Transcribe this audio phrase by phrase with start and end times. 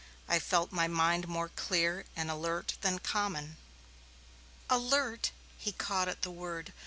[0.27, 3.57] I felt my mind more clear and alert than common."
[4.67, 6.73] "Alert!" he caught at the word.